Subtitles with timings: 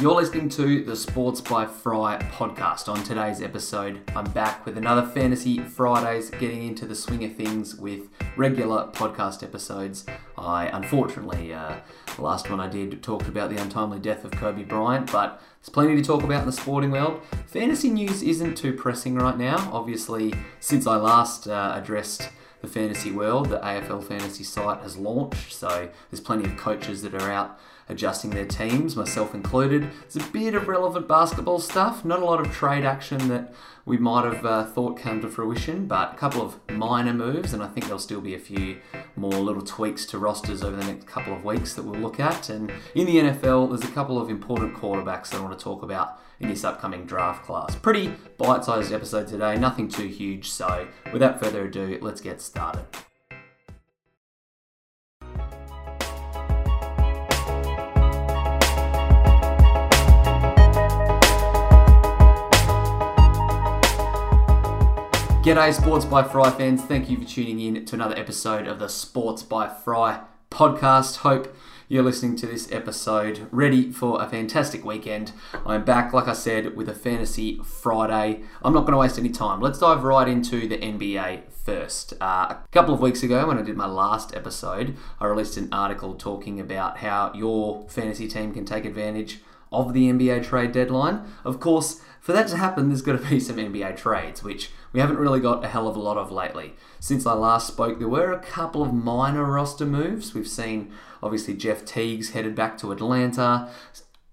[0.00, 2.88] You're listening to the Sports by Fry podcast.
[2.88, 7.76] On today's episode, I'm back with another Fantasy Fridays, getting into the swing of things
[7.76, 10.06] with regular podcast episodes.
[10.38, 11.80] I unfortunately, uh,
[12.16, 15.68] the last one I did talked about the untimely death of Kobe Bryant, but there's
[15.68, 17.20] plenty to talk about in the sporting world.
[17.48, 19.68] Fantasy news isn't too pressing right now.
[19.70, 22.30] Obviously, since I last uh, addressed
[22.62, 27.14] the fantasy world, the AFL fantasy site has launched, so there's plenty of coaches that
[27.14, 27.58] are out
[27.90, 29.90] adjusting their teams, myself included.
[30.02, 33.52] There's a bit of relevant basketball stuff, not a lot of trade action that
[33.84, 37.62] we might have uh, thought came to fruition, but a couple of minor moves, and
[37.62, 38.78] I think there'll still be a few
[39.16, 42.48] more little tweaks to rosters over the next couple of weeks that we'll look at.
[42.48, 45.82] And in the NFL, there's a couple of important quarterbacks that I want to talk
[45.82, 47.74] about in this upcoming draft class.
[47.74, 52.84] Pretty bite sized episode today, nothing too huge, so without further ado, let's get started.
[65.42, 66.82] G'day, Sports by Fry fans.
[66.82, 71.16] Thank you for tuning in to another episode of the Sports by Fry podcast.
[71.16, 71.56] Hope
[71.88, 75.32] you're listening to this episode ready for a fantastic weekend.
[75.64, 78.42] I'm back, like I said, with a Fantasy Friday.
[78.62, 79.62] I'm not going to waste any time.
[79.62, 82.12] Let's dive right into the NBA first.
[82.20, 85.70] Uh, a couple of weeks ago, when I did my last episode, I released an
[85.72, 89.40] article talking about how your fantasy team can take advantage
[89.72, 91.22] of the NBA trade deadline.
[91.44, 95.00] Of course, for that to happen, there's got to be some NBA trades, which we
[95.00, 96.74] haven't really got a hell of a lot of lately.
[97.00, 100.34] Since I last spoke, there were a couple of minor roster moves.
[100.34, 103.70] We've seen, obviously, Jeff Teague's headed back to Atlanta.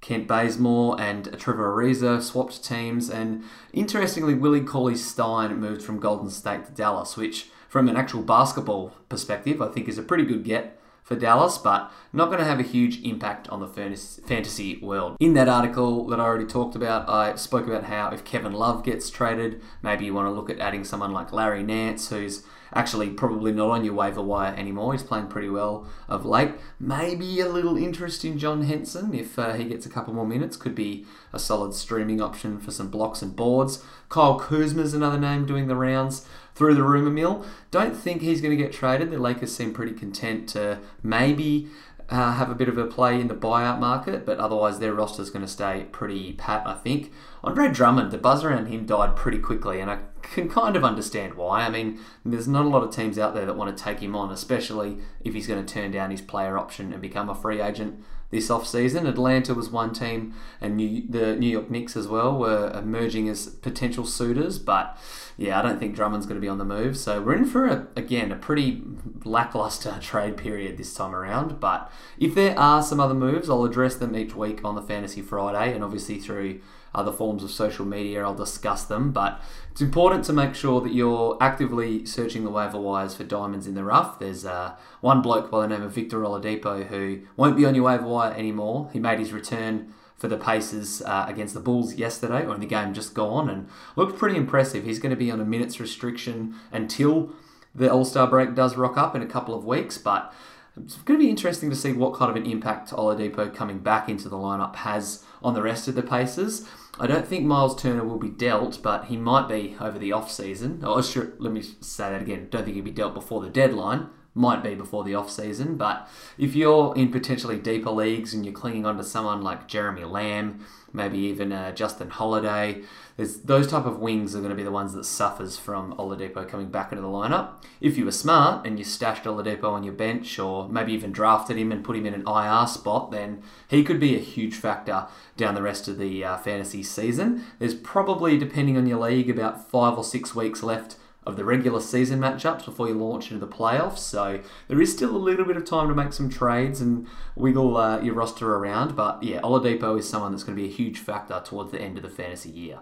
[0.01, 6.29] Kent Bazemore and Trevor Ariza swapped teams, and interestingly, Willie Cauley Stein moved from Golden
[6.29, 10.43] State to Dallas, which, from an actual basketball perspective, I think is a pretty good
[10.43, 15.15] get for Dallas, but not going to have a huge impact on the fantasy world.
[15.21, 18.83] In that article that I already talked about, I spoke about how if Kevin Love
[18.83, 23.09] gets traded, maybe you want to look at adding someone like Larry Nance, who's actually
[23.09, 24.91] probably not on your waiver wire anymore.
[24.91, 26.51] He's playing pretty well of late.
[26.77, 30.57] Maybe a little interest in John Henson if uh, he gets a couple more minutes.
[30.57, 33.81] Could be a solid streaming option for some blocks and boards.
[34.09, 37.45] Kyle Kuzma's another name doing the rounds through the rumour mill.
[37.69, 39.11] Don't think he's going to get traded.
[39.11, 41.67] The Lakers seem pretty content to maybe
[42.09, 45.21] uh, have a bit of a play in the buyout market, but otherwise their roster
[45.21, 47.11] is going to stay pretty pat, I think.
[47.43, 51.35] Andre Drummond, the buzz around him died pretty quickly, and I can kind of understand
[51.35, 51.61] why.
[51.61, 54.15] I mean, there's not a lot of teams out there that want to take him
[54.15, 57.61] on, especially if he's going to turn down his player option and become a free
[57.61, 59.07] agent this off-season.
[59.07, 63.47] Atlanta was one team, and New, the New York Knicks as well were emerging as
[63.47, 64.59] potential suitors.
[64.59, 64.97] But
[65.37, 66.97] yeah, I don't think Drummond's going to be on the move.
[66.97, 68.83] So we're in for a, again a pretty
[69.23, 71.59] lackluster trade period this time around.
[71.59, 75.21] But if there are some other moves, I'll address them each week on the Fantasy
[75.21, 76.59] Friday, and obviously through
[76.93, 78.23] other forms of social media.
[78.23, 82.79] I'll discuss them, but it's important to make sure that you're actively searching the waiver
[82.79, 84.19] wires for diamonds in the rough.
[84.19, 87.85] There's uh, one bloke by the name of Victor Oladipo who won't be on your
[87.85, 88.89] waiver wire anymore.
[88.93, 92.65] He made his return for the Pacers uh, against the Bulls yesterday, or in the
[92.65, 94.83] game just gone, and looked pretty impressive.
[94.83, 97.31] He's going to be on a minutes restriction until
[97.75, 100.33] the All Star break does rock up in a couple of weeks, but
[100.75, 104.09] it's going to be interesting to see what kind of an impact Oladipo coming back
[104.09, 106.67] into the lineup has on the rest of the Pacers.
[106.99, 110.29] I don't think Miles Turner will be dealt, but he might be over the off
[110.29, 110.81] season.
[110.83, 112.49] Oh, sure, let me say that again.
[112.51, 114.09] Don't think he'll be dealt before the deadline.
[114.37, 118.53] Might be before the off season, but if you're in potentially deeper leagues and you're
[118.53, 122.81] clinging on to someone like Jeremy Lamb, maybe even uh, Justin Holiday.
[123.17, 126.69] Those type of wings are going to be the ones that suffers from Oladipo coming
[126.69, 127.63] back into the lineup.
[127.81, 131.57] If you were smart and you stashed Oladipo on your bench, or maybe even drafted
[131.57, 135.07] him and put him in an IR spot, then he could be a huge factor
[135.35, 137.43] down the rest of the uh, fantasy season.
[137.59, 141.81] There's probably, depending on your league, about five or six weeks left of the regular
[141.81, 143.99] season matchups before you launch into the playoffs.
[143.99, 147.05] So there is still a little bit of time to make some trades and
[147.35, 148.95] wiggle uh, your roster around.
[148.95, 151.97] But yeah, Oladipo is someone that's going to be a huge factor towards the end
[151.97, 152.79] of the fantasy year.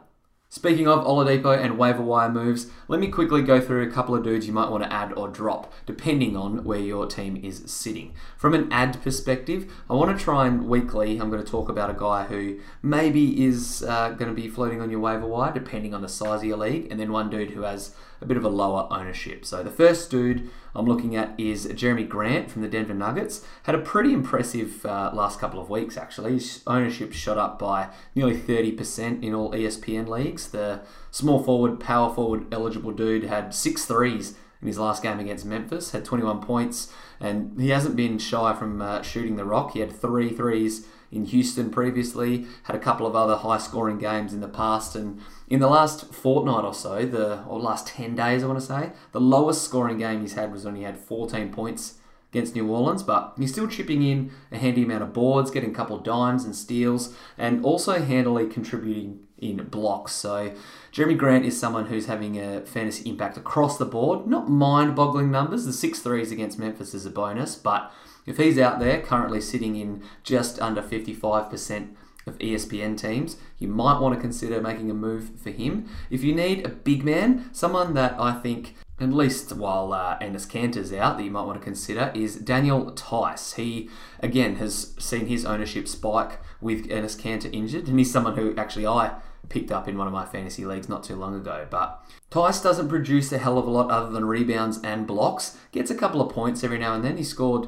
[0.55, 4.23] Speaking of Oladipo and waiver wire moves, let me quickly go through a couple of
[4.23, 8.13] dudes you might want to add or drop, depending on where your team is sitting.
[8.37, 11.89] From an ad perspective, I want to try and weekly, I'm going to talk about
[11.89, 15.93] a guy who maybe is uh, going to be floating on your waiver wire, depending
[15.93, 17.93] on the size of your league, and then one dude who has
[18.25, 19.45] a bit of a lower ownership.
[19.45, 23.45] So the first dude I'm looking at is Jerami Grant from the Denver Nuggets.
[23.63, 26.33] Had a pretty impressive uh, last couple of weeks, actually.
[26.33, 30.49] His ownership shot up by nearly 30% in all ESPN leagues.
[30.49, 30.81] The
[31.11, 35.91] small forward, power forward eligible dude had six threes in his last game against Memphis,
[35.91, 39.73] had 21 points, and he hasn't been shy from uh, shooting the rock.
[39.73, 44.33] He had three threes in Houston previously, had a couple of other high scoring games
[44.33, 48.43] in the past, and in the last fortnight or so, the or last 10 days,
[48.43, 51.51] I want to say, the lowest scoring game he's had was when he had 14
[51.51, 51.95] points
[52.31, 55.73] against New Orleans, but he's still chipping in a handy amount of boards, getting a
[55.73, 60.11] couple of dimes and steals, and also handily contributing in blocks.
[60.11, 60.53] So
[60.91, 64.27] Jerami Grant is someone who's having a fantasy impact across the board.
[64.27, 65.65] Not mind-boggling numbers.
[65.65, 67.91] The six threes against Memphis is a bonus, but
[68.25, 71.95] if he's out there currently sitting in just under 55%
[72.27, 75.87] of ESPN teams, you might want to consider making a move for him.
[76.09, 80.47] If you need a big man, someone that I think at least while uh, Enes
[80.47, 83.55] Kanter's out, that you might want to consider is Daniel Theis.
[83.55, 83.89] He,
[84.21, 88.87] again, has seen his ownership spike with Enes Kanter injured, and he's someone who actually
[88.87, 89.15] I
[89.49, 91.67] picked up in one of my fantasy leagues not too long ago.
[91.69, 92.01] But
[92.31, 95.57] Theis doesn't produce a hell of a lot other than rebounds and blocks.
[95.71, 97.17] Gets a couple of points every now and then.
[97.17, 97.67] He scored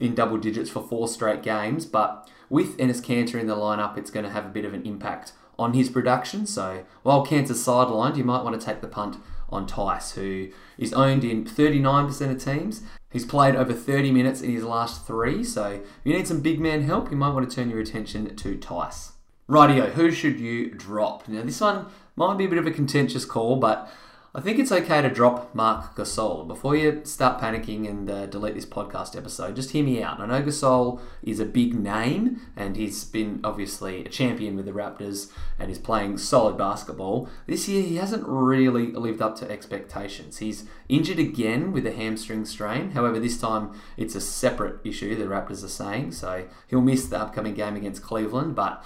[0.00, 4.10] in double digits for four straight games, but with Enes Kanter in the lineup, it's
[4.10, 6.46] going to have a bit of an impact on his production.
[6.46, 9.18] So while Kanter's sidelined, you might want to take the punt
[9.50, 10.48] on Theis, who
[10.78, 12.82] is owned in 39% of teams.
[13.10, 16.60] He's played over 30 minutes in his last three, so if you need some big
[16.60, 19.12] man help, you might want to turn your attention to Theis.
[19.48, 21.26] Rightio, who should you drop?
[21.26, 23.90] Now, this one might be a bit of a contentious call, but
[24.32, 26.46] I think it's okay to drop Marc Gasol.
[26.46, 30.20] Before you start panicking and uh, delete this podcast episode, just hear me out.
[30.20, 34.72] I know Gasol is a big name and he's been obviously a champion with the
[34.72, 37.28] Raptors and he's playing solid basketball.
[37.48, 40.38] This year he hasn't really lived up to expectations.
[40.38, 42.92] He's injured again with a hamstring strain.
[42.92, 46.12] However, this time it's a separate issue, the Raptors are saying.
[46.12, 48.84] So he'll miss the upcoming game against Cleveland, but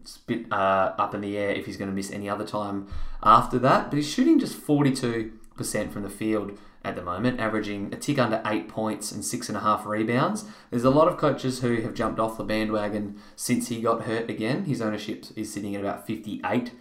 [0.00, 2.46] it's a bit uh, up in the air if he's going to miss any other
[2.46, 2.88] time
[3.22, 3.90] after that.
[3.90, 5.32] But he's shooting just 42%
[5.92, 9.56] from the field at the moment, averaging a tick under eight points and six and
[9.56, 10.44] a half rebounds.
[10.70, 14.28] There's a lot of coaches who have jumped off the bandwagon since he got hurt
[14.28, 14.64] again.
[14.64, 16.72] His ownership is sitting at about 58%.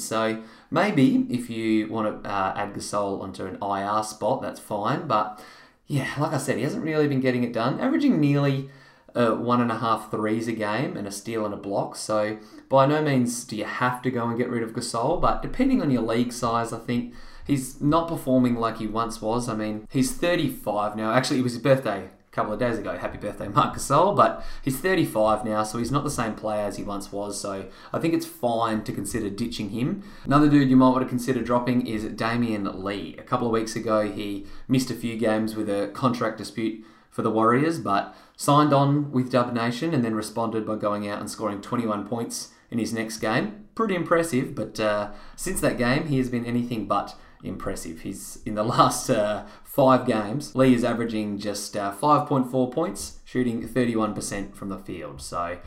[0.00, 5.06] So maybe if you want to uh, add Gasol onto an IR spot, that's fine.
[5.06, 5.42] But
[5.86, 8.68] yeah, like I said, he hasn't really been getting it done, averaging nearly
[9.14, 11.96] uh, one and a half threes a game and a steal and a block.
[11.96, 12.38] So
[12.68, 15.82] by no means do you have to go and get rid of Gasol, but depending
[15.82, 17.14] on your league size, I think
[17.46, 19.48] he's not performing like he once was.
[19.48, 21.12] I mean, he's 35 now.
[21.12, 22.96] Actually, it was his birthday a couple of days ago.
[22.96, 24.16] Happy birthday, Marc Gasol.
[24.16, 27.40] But he's 35 now, so he's not the same player as he once was.
[27.40, 30.02] So I think it's fine to consider ditching him.
[30.24, 33.16] Another dude you might want to consider dropping is Damion Lee.
[33.18, 37.22] A couple of weeks ago, he missed a few games with a contract dispute for
[37.22, 41.30] the Warriors, but signed on with Dub Nation and then responded by going out and
[41.30, 43.66] scoring 21 points in his next game.
[43.76, 47.14] Pretty impressive, but uh, since that game, he has been anything but
[47.44, 48.00] impressive.
[48.00, 53.66] He's in the last uh, five games, Lee is averaging just uh, 5.4 points, shooting
[53.68, 55.20] 31% from the field.
[55.20, 55.58] So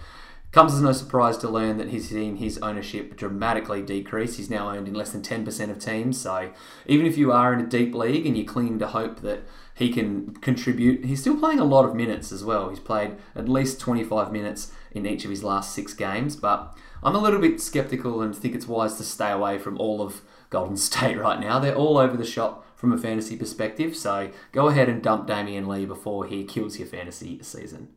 [0.56, 4.38] Comes as no surprise to learn that he's seen his ownership dramatically decrease.
[4.38, 6.18] He's now owned in less than 10% of teams.
[6.21, 6.53] So
[6.86, 9.42] even if you are in a deep league and you're clinging to hope that
[9.75, 12.69] he can contribute, he's still playing a lot of minutes as well.
[12.69, 16.38] He's played at least 25 minutes in each of his last six games.
[16.38, 20.01] But I'm a little bit skeptical and think it's wise to stay away from all
[20.01, 21.60] of Golden State right now.
[21.60, 23.98] They're all over the shop from a fantasy perspective.
[23.98, 27.89] So go ahead and dump Damion Lee before he kills your fantasy season.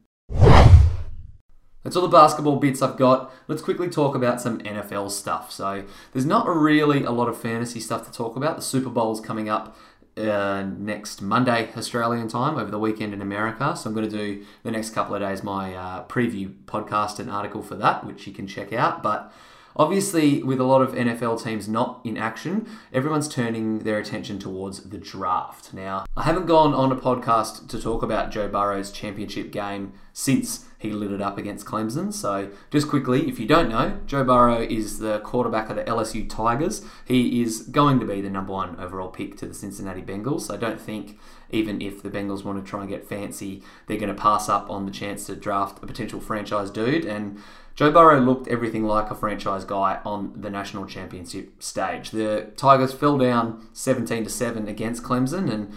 [1.85, 3.33] That's all the basketball bits I've got.
[3.47, 5.53] Let's quickly talk about some NFL stuff.
[5.53, 8.57] So, there's not really a lot of fantasy stuff to talk about.
[8.57, 9.77] The Super Bowl's coming up
[10.19, 13.77] uh, next Monday Australian time over the weekend in America.
[13.77, 17.31] So I'm going to do the next couple of days my uh, preview podcast and
[17.31, 19.03] article for that, which you can check out.
[19.03, 19.33] But
[19.79, 24.89] Obviously, with a lot of NFL teams not in action, everyone's turning their attention towards
[24.89, 25.73] the draft.
[25.73, 30.65] Now, I haven't gone on a podcast to talk about Joe Burrow's championship game since
[30.79, 32.13] he lit it up against Clemson.
[32.13, 36.29] So, just quickly, if you don't know, Joe Burrow is the quarterback of the LSU
[36.29, 36.83] Tigers.
[37.05, 40.53] He is going to be the number one overall pick to the Cincinnati Bengals.
[40.53, 41.19] I don't think,
[41.51, 44.71] even if the Bengals want to try and get fancy, they're going to pass up
[44.71, 47.05] on the chance to draft a potential franchise dude.
[47.05, 47.43] And
[47.75, 52.13] Joe Burrow looked everything like a franchise guy on the national championship stage.
[52.13, 55.73] The Tigers fell down 17 to 7 against Clemson, and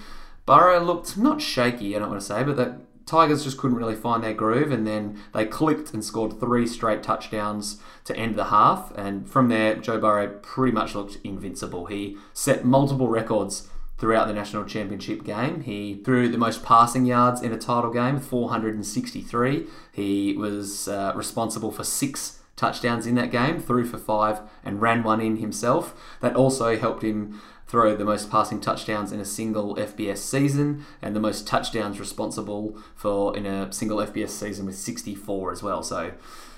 [0.46, 3.94] Burrow looked not shaky, I don't want to say, but the Tigers just couldn't really
[3.94, 8.46] find their groove, and then they clicked and scored three straight touchdowns to end the
[8.46, 8.94] half.
[8.96, 11.88] And from there, Joe Burrow pretty much looked invincible.
[11.88, 15.60] He set multiple records throughout the national championship game.
[15.64, 19.68] He threw the most passing yards in a title game, 463.
[19.92, 25.04] He was uh, responsible for six touchdowns in that game, threw for five, and ran
[25.04, 26.16] one in himself.
[26.22, 27.42] That also helped him
[27.72, 32.78] throw the most passing touchdowns in a single FBS season, and the most touchdowns responsible
[32.96, 35.82] for in a single FBS season with 64 as well.
[35.82, 36.12] So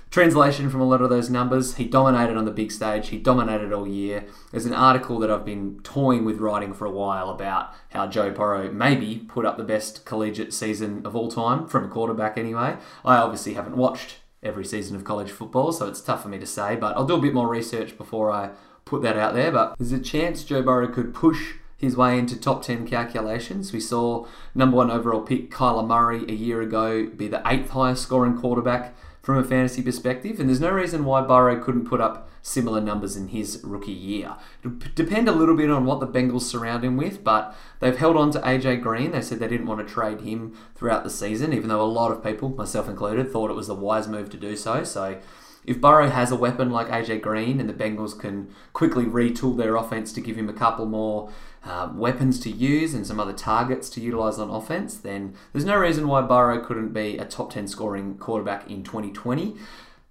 [0.09, 3.73] Translation from a lot of those numbers, he dominated on the big stage, he dominated
[3.73, 4.25] all year.
[4.51, 8.29] There's an article that I've been toying with writing for a while about how Joe
[8.29, 12.77] Burrow maybe put up the best collegiate season of all time, from a quarterback anyway.
[13.03, 16.45] I obviously haven't watched every season of college football, so it's tough for me to
[16.45, 18.51] say, but I'll do a bit more research before I
[18.85, 19.51] put that out there.
[19.51, 23.73] But there's a chance Joe Burrow could push his way into top 10 calculations.
[23.73, 24.25] We saw
[24.55, 28.95] number one overall pick Kyler Murray a year ago be the eighth highest scoring quarterback
[29.21, 33.15] from a fantasy perspective, and there's no reason why Burrow couldn't put up similar numbers
[33.15, 34.35] in his rookie year.
[34.59, 38.17] It'll depend a little bit on what the Bengals surround him with, but they've held
[38.17, 39.11] on to AJ Green.
[39.11, 42.11] They said they didn't want to trade him throughout the season, even though a lot
[42.11, 44.83] of people, myself included, thought it was a wise move to do so.
[44.83, 45.19] So
[45.65, 49.75] if Burrow has a weapon like AJ Green and the Bengals can quickly retool their
[49.75, 51.31] offense to give him a couple more
[51.63, 55.77] uh, weapons to use and some other targets to utilize on offense, then there's no
[55.77, 59.55] reason why Burrow couldn't be a top 10 scoring quarterback in 2020.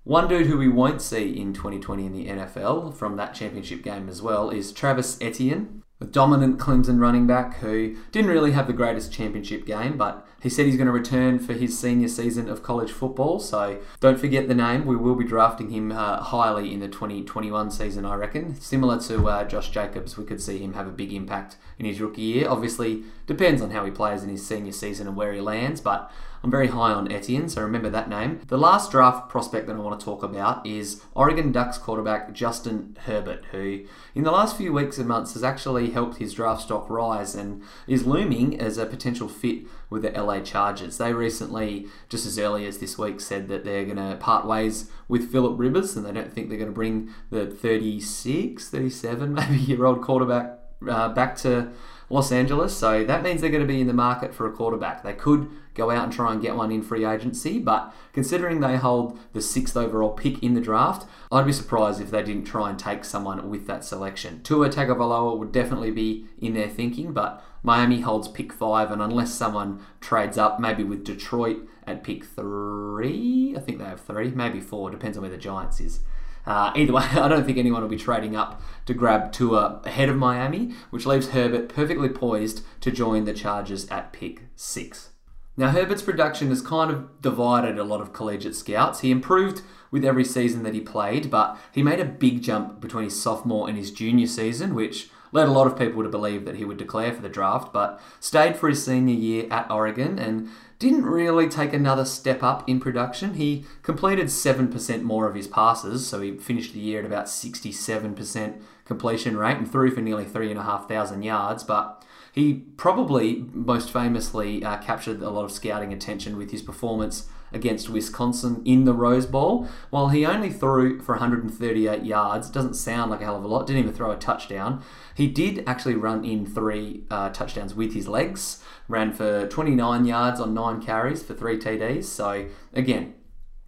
[0.04, 4.08] One dude who we won't see in 2020 in the NFL from that championship game
[4.08, 8.72] as well is Travis Etienne a dominant Clemson running back who didn't really have the
[8.72, 12.62] greatest championship game, but he said he's going to return for his senior season of
[12.62, 13.38] college football.
[13.38, 14.84] So don't forget the name.
[14.84, 18.60] We will be drafting him uh, highly in the 2021 season, I reckon.
[18.60, 22.00] Similar to uh, Josh Jacobs, we could see him have a big impact in his
[22.00, 22.48] rookie year.
[22.48, 26.10] Obviously, depends on how he plays in his senior season and where he lands, but
[26.42, 28.40] I'm very high on Etienne, so remember that name.
[28.48, 32.96] The last draft prospect that I want to talk about is Oregon Ducks quarterback Justin
[33.04, 33.84] Herbert, who
[34.14, 37.62] in the last few weeks and months has actually helped his draft stock rise and
[37.86, 40.98] is looming as a potential fit with the LA Chargers.
[40.98, 44.90] They recently, just as early as this week, said that they're going to part ways
[45.08, 49.56] with Philip Rivers and they don't think they're going to bring the 36, 37 maybe
[49.58, 50.58] year old quarterback
[50.88, 51.70] uh, back to
[52.12, 52.76] Los Angeles.
[52.76, 55.02] So that means they're going to be in the market for a quarterback.
[55.02, 57.58] They could go out and try and get one in free agency.
[57.58, 62.10] But considering they hold the sixth overall pick in the draft, I'd be surprised if
[62.10, 64.42] they didn't try and take someone with that selection.
[64.42, 69.32] Tua Tagovailoa would definitely be in their thinking, but Miami holds pick five, and unless
[69.32, 74.60] someone trades up, maybe with Detroit at pick three, I think they have three, maybe
[74.60, 76.00] four, depends on where the Giants is.
[76.46, 80.08] Uh, either way, I don't think anyone will be trading up to grab Tua ahead
[80.08, 85.10] of Miami, which leaves Herbert perfectly poised to join the Chargers at pick six.
[85.56, 89.00] Now, Herbert's production has kind of divided a lot of collegiate scouts.
[89.00, 93.04] He improved with every season that he played, but he made a big jump between
[93.04, 96.56] his sophomore and his junior season, which led a lot of people to believe that
[96.56, 100.48] he would declare for the draft, but stayed for his senior year at Oregon and
[100.82, 103.34] didn't really take another step up in production.
[103.34, 108.60] He completed 7% more of his passes, so he finished the year at about 67%
[108.84, 115.22] completion rate and threw for nearly 3,500 yards, but he probably most famously uh, captured
[115.22, 119.68] a lot of scouting attention with his performance against Wisconsin in the Rose Bowl.
[119.90, 123.66] While he only threw for 138 yards, doesn't sound like a hell of a lot,
[123.66, 124.82] didn't even throw a touchdown.
[125.14, 130.40] He did actually run in three uh, touchdowns with his legs, ran for 29 yards
[130.40, 132.04] on nine carries for three TDs.
[132.04, 133.14] So, again,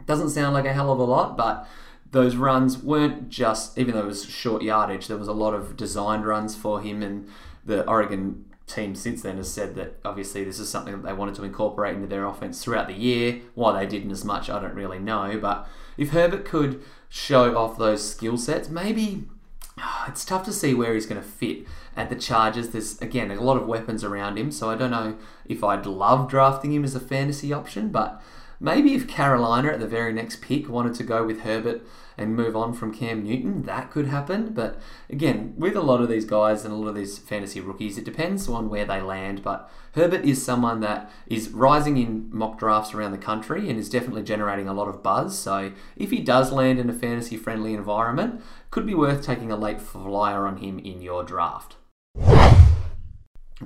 [0.07, 1.67] doesn't sound like a hell of a lot, but
[2.11, 5.77] those runs weren't just, even though it was short yardage, there was a lot of
[5.77, 7.29] designed runs for him, and
[7.65, 11.35] the Oregon team since then has said that obviously this is something that they wanted
[11.35, 13.41] to incorporate into their offense throughout the year.
[13.55, 15.39] Why they didn't as much, I don't really know.
[15.41, 19.25] But if Herbert could show off those skill sets, maybe
[20.09, 21.67] it's tough to see where he's going to fit
[21.97, 22.71] at the Chargers.
[22.71, 25.17] There's again a lot of weapons around him, so I don't know
[25.47, 28.23] if I'd love drafting him as a fantasy option, but
[28.65, 31.83] maybe if Carolina at the very next pick wanted to go with Herbert
[32.17, 34.55] and move on from Cam Newton, that could happen.
[34.55, 34.81] But
[35.11, 38.07] again, with a lot of these guys and a lot of these fantasy rookies, it
[38.07, 39.43] depends on where they land.
[39.43, 43.91] But Herbert is someone that is rising in mock drafts around the country and is
[43.91, 45.39] definitely generating a lot of buzz.
[45.39, 49.57] So if he does land in a fantasy friendly environment, could be worth taking a
[49.57, 51.77] late flyer on him in your draft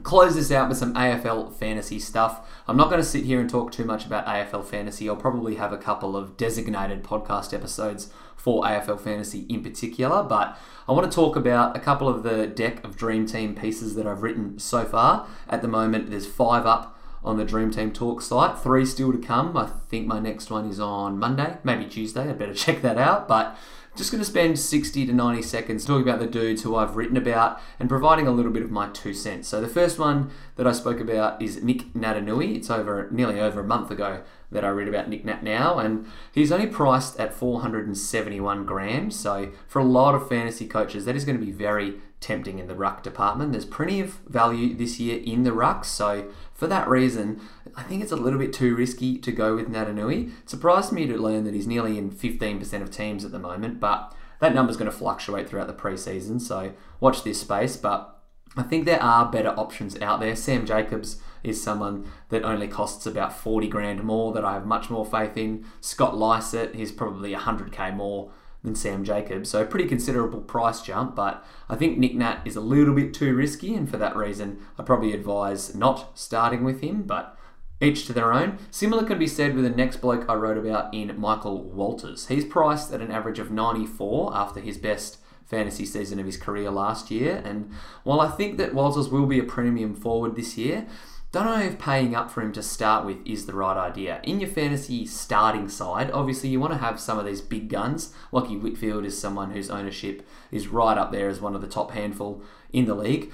[0.03, 2.41] close this out with some AFL fantasy stuff.
[2.67, 5.09] I'm not going to sit here and talk too much about AFL fantasy.
[5.09, 10.59] I'll probably have a couple of designated podcast episodes for AFL fantasy in particular, but
[10.89, 14.07] I want to talk about a couple of the deck of Dream Team pieces that
[14.07, 15.27] I've written so far.
[15.49, 19.19] At the moment, there's five up on the Dream Team Talk site, three still to
[19.19, 19.57] come.
[19.57, 22.31] I think my next one is on Monday, maybe Tuesday.
[22.31, 23.57] I'd better check that out, but
[23.99, 27.17] just going to spend 60 to 90 seconds talking about the dudes who I've written
[27.17, 29.49] about and providing a little bit of my two cents.
[29.49, 32.57] So the first one that I spoke about is Nic Naitanui.
[32.57, 36.07] It's over nearly over a month ago that I read about Nic Nat now, and
[36.33, 39.13] he's only priced at 471 grand.
[39.13, 42.67] So for a lot of fantasy coaches, that is going to be very tempting in
[42.67, 43.53] the ruck department.
[43.53, 47.41] There's plenty of value this year in the rucks, so for that reason,
[47.79, 50.33] I think it's a little bit too risky to go with Naitanui.
[50.43, 53.79] It surprised me to learn that he's nearly in 15% of teams at the moment,
[53.79, 57.77] but that number's going to fluctuate throughout the preseason, so watch this space.
[57.77, 58.19] But
[58.57, 60.35] I think there are better options out there.
[60.35, 64.91] Sam Jacobs is someone that only costs about 40 grand more that I have much
[64.91, 65.65] more faith in.
[65.81, 68.33] Scott Lycett he's probably 100k more
[68.65, 69.51] than Sam Jacobs.
[69.51, 73.37] So pretty considerable price jump, but I think Nic Nat is a little bit too
[73.37, 77.38] risky, and for that reason, I probably advise not starting with him, but
[77.81, 78.59] each to their own.
[78.71, 82.29] Similar can be said with the next bloke I wrote about in Michael Walters.
[82.29, 86.71] He's priced at an average of 94 after his best fantasy season of his career
[86.71, 87.71] last year, and
[88.05, 90.87] while I think that Walters will be a premium forward this year,
[91.31, 94.21] don't know if paying up for him to start with is the right idea.
[94.25, 98.15] In your fantasy starting side, obviously you want to have some of these big guns.
[98.33, 101.91] Lachie Whitfield is someone whose ownership is right up there as one of the top
[101.91, 102.43] handful
[102.73, 103.31] in the league.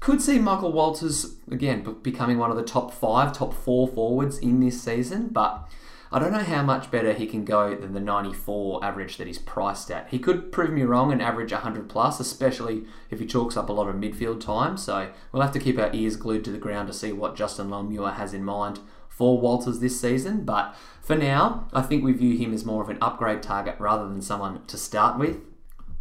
[0.00, 4.60] Could see Michael Walters, again, becoming one of the top five, top four forwards in
[4.60, 5.68] this season, but
[6.10, 9.38] I don't know how much better he can go than the 94 average that he's
[9.38, 10.08] priced at.
[10.08, 13.72] He could prove me wrong and average 100 plus, especially if he chalks up a
[13.72, 14.78] lot of midfield time.
[14.78, 17.68] So we'll have to keep our ears glued to the ground to see what Justin
[17.68, 20.44] Longmuir has in mind for Walters this season.
[20.44, 24.08] But for now, I think we view him as more of an upgrade target rather
[24.08, 25.36] than someone to start with.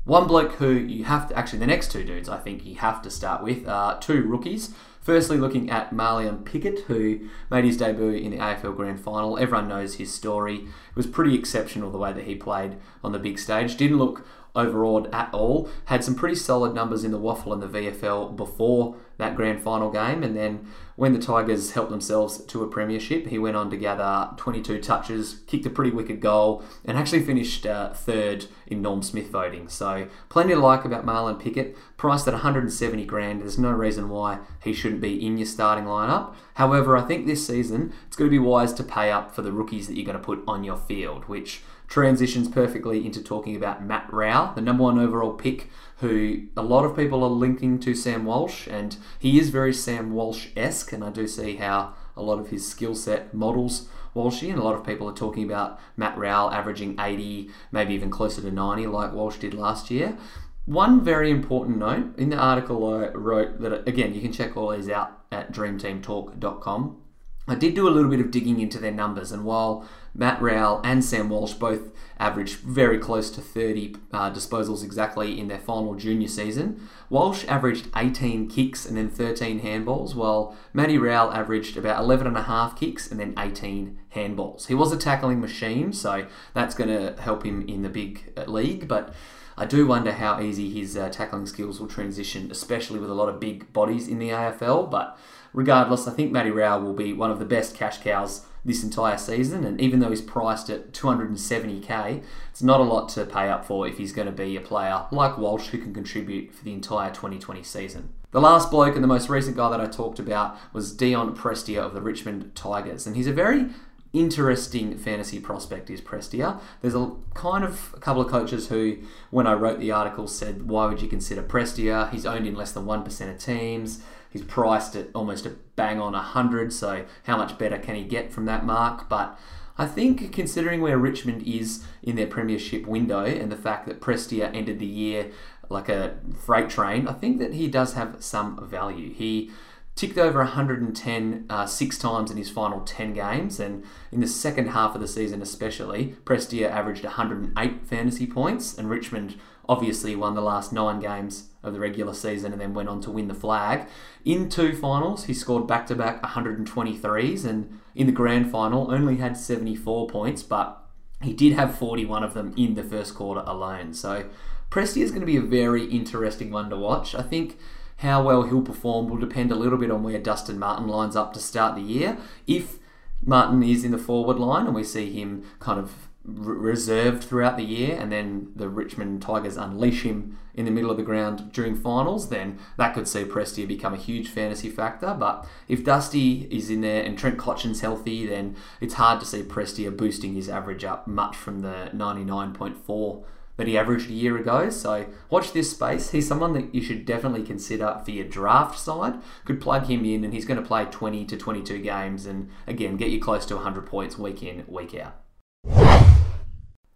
[0.10, 3.00] One bloke who you have to, actually, the next two dudes I think you have
[3.04, 4.74] to start with are two rookies.
[5.00, 9.38] Firstly, looking at Marlion Pickett, who made his debut in the AFL Grand Final.
[9.38, 10.66] Everyone knows his story.
[10.90, 13.78] It was pretty exceptional the way that he played on the big stage.
[13.78, 15.70] Didn't look overawed at all.
[15.86, 19.92] Had some pretty solid numbers in the WAFL and the VFL before that grand final
[19.92, 20.66] game, and then
[20.96, 25.42] when the Tigers helped themselves to a premiership, he went on to gather 22 touches,
[25.48, 29.70] kicked a pretty wicked goal, and actually finished uh, third in Norm Smith voting.
[29.70, 31.78] So plenty to like about Marlion Pickett.
[31.98, 36.34] Priced at 170 grand, there's no reason why he shouldn't be in your starting lineup.
[36.60, 39.54] However, I think this season it's going to be wise to pay up for the
[39.54, 43.82] rookies that you're going to put on your field, which transitions perfectly into talking about
[43.82, 47.96] Matt Rowell, the number one overall pick, who a lot of people are linking to
[47.96, 52.22] Sam Walsh, and he is very Sam Walsh esque, and I do see how a
[52.22, 55.80] lot of his skill set models Walshy, and a lot of people are talking about
[55.96, 60.18] Matt Rowell averaging 80, maybe even closer to 90, like Walsh did last year.
[60.66, 64.76] One very important note in the article I wrote that, again, you can check all
[64.76, 67.02] these out at dreamteamtalk.com.
[67.48, 70.82] I did do a little bit of digging into their numbers, and while Matt Rowell
[70.84, 75.96] and Sam Walsh both averaged very close to 30 uh, disposals exactly in their final
[75.96, 76.88] junior season.
[77.10, 82.38] Walsh averaged 18 kicks and then 13 handballs, while Matty Rowell averaged about 11 and
[82.38, 84.68] a half kicks and then 18 handballs.
[84.68, 88.44] He was a tackling machine, so that's going to help him in the big uh,
[88.44, 89.14] league, but
[89.60, 93.28] I do wonder how easy his uh, tackling skills will transition, especially with a lot
[93.28, 94.90] of big bodies in the AFL.
[94.90, 95.20] But
[95.52, 99.18] regardless, I think Matty Rowell will be one of the best cash cows this entire
[99.18, 99.66] season.
[99.66, 103.86] And even though he's priced at 270k, it's not a lot to pay up for
[103.86, 107.10] if he's going to be a player like Walsh who can contribute for the entire
[107.10, 108.14] 2020 season.
[108.32, 111.80] The last bloke and the most recent guy that I talked about was Dion Prestia
[111.80, 113.66] of the Richmond Tigers, and he's a very
[114.14, 116.60] interesting fantasy prospect is Prestia.
[116.82, 118.98] There's a kind of a couple of coaches who,
[119.30, 122.12] when I wrote the article, said, "Why would you consider Prestia?
[122.12, 124.02] He's owned in less than one percent of teams.
[124.30, 128.32] He's priced at almost a bang on 100, so how much better can he get
[128.32, 129.10] from that mark?
[129.10, 129.40] But
[129.78, 134.54] I think considering where Richmond is in their premiership window and the fact that Prestia
[134.54, 135.32] ended the year
[135.70, 139.14] like a freight train, I think that he does have some value.
[139.14, 139.52] He
[140.00, 143.84] ticked over 110 uh, six times in his final 10 games, and
[144.14, 149.36] in the second half of the season, especially, Prestia averaged 108 fantasy points, and Richmond
[149.68, 153.12] obviously won the last nine games of the regular season and then went on to
[153.12, 153.90] win the flag.
[154.24, 159.18] In two finals, he scored back to back 123s, and in the grand final, only
[159.18, 160.82] had 74 points, but
[161.22, 163.94] he did have 41 of them in the first quarter alone.
[163.94, 164.30] So,
[164.72, 167.14] Prestia is going to be a very interesting one to watch.
[167.16, 167.58] I think
[168.00, 171.34] how well he'll perform will depend a little bit on where Dustin Martin lines up
[171.34, 172.18] to start the year.
[172.48, 172.80] If
[173.24, 177.64] Martin is in the forward line and we see him kind of reserved throughout the
[177.64, 181.76] year, and then the Richmond Tigers unleash him in the middle of the ground during
[181.76, 185.16] finals, then that could see Prestia become a huge fantasy factor.
[185.18, 189.44] But if Dusty is in there and Trent Cotchin's healthy, then it's hard to see
[189.44, 193.24] Prestia boosting his average up much from the 99.4
[193.60, 194.70] that he averaged a year ago.
[194.70, 196.12] So watch this space.
[196.12, 199.16] He's someone that you should definitely consider for your draft side.
[199.44, 202.96] Could plug him in, and he's going to play 20 to 22 games, and again
[202.96, 205.18] get you close to 100 points week in, week out.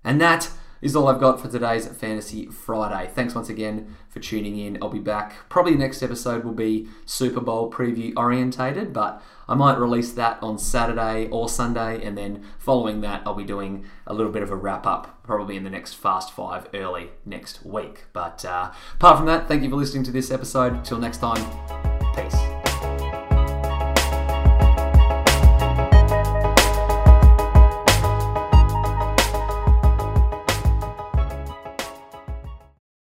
[0.06, 0.52] And that
[0.84, 3.10] is all I've got for today's Fantasy Friday.
[3.14, 4.78] Thanks once again for tuning in.
[4.82, 5.34] I'll be back.
[5.48, 10.58] Probably next episode will be Super Bowl preview orientated, but I might release that on
[10.58, 14.56] Saturday or Sunday, and then following that, I'll be doing a little bit of a
[14.56, 18.06] wrap up, probably in the next Fast Five early next week.
[18.12, 20.84] But uh, apart from that, thank you for listening to this episode.
[20.84, 21.93] Till next time,